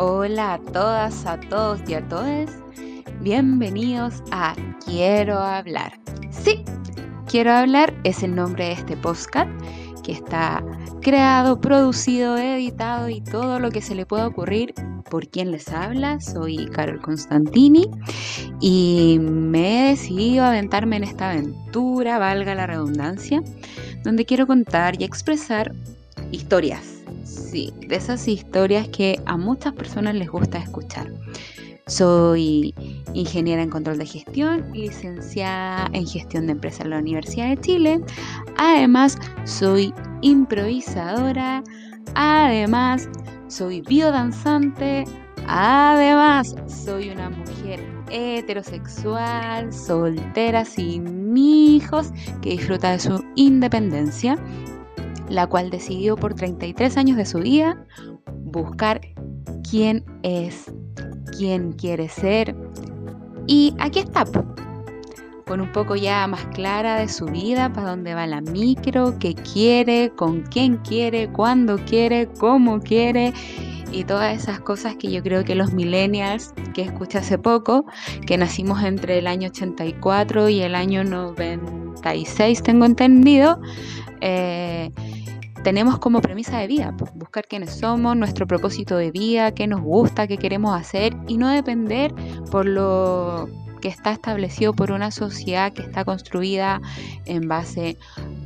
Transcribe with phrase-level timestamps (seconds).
[0.00, 2.56] Hola a todas, a todos y a todas.
[3.20, 4.54] Bienvenidos a
[4.86, 5.98] Quiero hablar.
[6.30, 6.64] Sí,
[7.26, 9.50] Quiero hablar es el nombre de este podcast
[10.04, 10.62] que está
[11.02, 14.72] creado, producido, editado y todo lo que se le pueda ocurrir
[15.10, 16.20] por quien les habla.
[16.20, 17.90] Soy Carol Constantini
[18.60, 23.42] y me he decidido aventarme en esta aventura, valga la redundancia,
[24.04, 25.74] donde quiero contar y expresar
[26.30, 26.97] historias
[27.28, 31.12] Sí, de esas historias que a muchas personas les gusta escuchar.
[31.86, 32.74] Soy
[33.12, 38.00] ingeniera en control de gestión, licenciada en gestión de empresas en la Universidad de Chile.
[38.56, 39.92] Además, soy
[40.22, 41.62] improvisadora.
[42.14, 43.08] Además,
[43.48, 45.04] soy biodanzante.
[45.46, 54.38] Además, soy una mujer heterosexual, soltera, sin hijos, que disfruta de su independencia
[55.28, 57.84] la cual decidió por 33 años de su vida
[58.44, 59.00] buscar
[59.68, 60.72] quién es,
[61.36, 62.54] quién quiere ser.
[63.46, 64.24] Y aquí está,
[65.46, 69.34] con un poco ya más clara de su vida, para dónde va la micro, qué
[69.34, 73.32] quiere, con quién quiere, cuándo quiere, cómo quiere
[73.92, 77.86] y todas esas cosas que yo creo que los millennials que escuché hace poco,
[78.26, 83.60] que nacimos entre el año 84 y el año 96, tengo entendido,
[84.20, 84.90] eh,
[85.68, 89.82] tenemos como premisa de vida, pues, buscar quiénes somos, nuestro propósito de vida, qué nos
[89.82, 92.14] gusta, qué queremos hacer y no depender
[92.50, 93.50] por lo
[93.82, 96.80] que está establecido por una sociedad que está construida
[97.26, 97.98] en base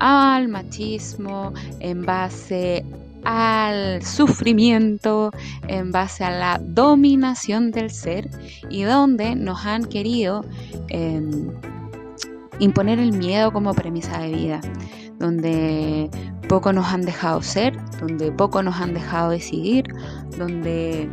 [0.00, 2.84] al machismo, en base
[3.22, 5.30] al sufrimiento,
[5.68, 8.28] en base a la dominación del ser
[8.68, 10.44] y donde nos han querido
[10.88, 11.52] em,
[12.58, 14.60] imponer el miedo como premisa de vida,
[15.20, 16.10] donde
[16.48, 19.84] poco nos han dejado ser, donde poco nos han dejado decidir,
[20.38, 21.08] donde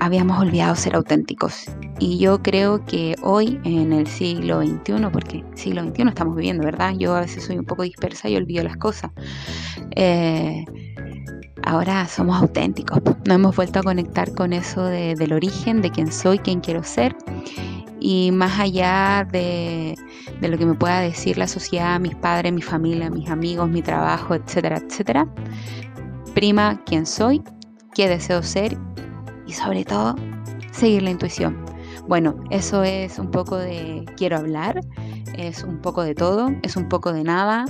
[0.00, 1.66] habíamos olvidado ser auténticos.
[2.00, 6.94] Y yo creo que hoy, en el siglo XXI, porque siglo XXI estamos viviendo, ¿verdad?
[6.96, 9.10] Yo a veces soy un poco dispersa y olvido las cosas.
[9.96, 10.64] Eh,
[11.64, 16.38] ahora somos auténticos, no hemos vuelto a conectar con eso del origen, de quién soy,
[16.38, 17.16] quién quiero ser
[18.00, 19.96] y más allá de,
[20.46, 24.34] lo que me pueda decir la sociedad, mis padres, mi familia, mis amigos, mi trabajo,
[24.34, 25.26] etcétera, etcétera,
[26.34, 27.42] prima quién soy,
[27.94, 28.78] qué deseo ser
[29.46, 30.14] y sobre todo
[30.70, 31.64] seguir la intuición.
[32.06, 34.80] Bueno, eso es un poco de quiero hablar,
[35.36, 37.64] es un poco de todo, es un poco de nada,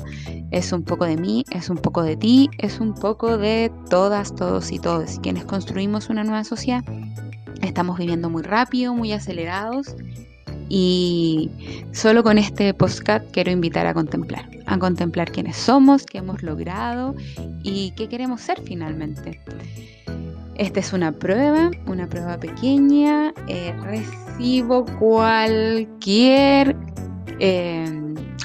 [0.50, 4.34] es un poco de mí, es un poco de ti, es un poco de todas,
[4.34, 5.18] todos y todos.
[5.20, 6.84] Quienes construimos una nueva sociedad,
[7.62, 9.96] estamos viviendo muy rápido, muy acelerados
[10.68, 11.50] y
[11.92, 17.14] solo con este postcat quiero invitar a contemplar, a contemplar quiénes somos, qué hemos logrado
[17.62, 19.40] y qué queremos ser finalmente.
[20.56, 23.32] Esta es una prueba, una prueba pequeña.
[23.46, 26.76] Eh, recibo cualquier
[27.38, 27.86] eh,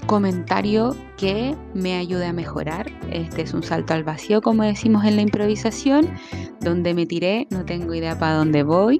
[0.06, 2.92] comentario que me ayude a mejorar.
[3.12, 6.08] Este es un salto al vacío, como decimos en la improvisación,
[6.62, 9.00] donde me tiré, no tengo idea para dónde voy,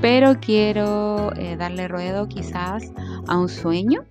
[0.00, 2.84] pero quiero eh, darle ruedo quizás
[3.26, 4.04] a un sueño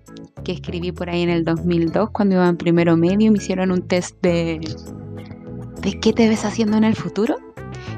[0.44, 3.86] que escribí por ahí en el 2002 cuando iba en primero medio me hicieron un
[3.86, 4.60] test de
[5.82, 7.36] ¿de qué te ves haciendo en el futuro?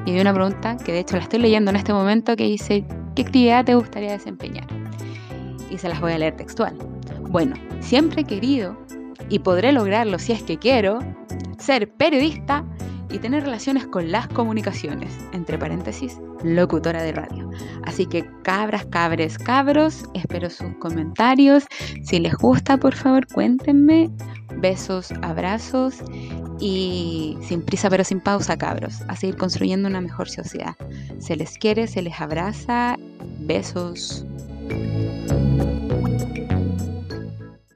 [0.05, 2.85] Y hay una pregunta que de hecho la estoy leyendo en este momento que dice
[3.15, 4.67] ¿qué actividad te gustaría desempeñar?
[5.69, 6.75] Y se las voy a leer textual.
[7.29, 8.77] Bueno, siempre he querido
[9.29, 10.99] y podré lograrlo si es que quiero
[11.57, 12.65] ser periodista
[13.11, 17.49] y tener relaciones con las comunicaciones, entre paréntesis, locutora de radio.
[17.83, 21.65] Así que cabras, cabres, cabros, espero sus comentarios.
[22.03, 24.09] Si les gusta, por favor, cuéntenme.
[24.57, 26.03] Besos, abrazos
[26.59, 30.75] y sin prisa pero sin pausa, cabros, a seguir construyendo una mejor sociedad.
[31.19, 32.97] Se les quiere, se les abraza.
[33.39, 34.25] Besos.